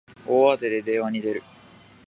[0.25, 1.43] 大慌てで電話に出る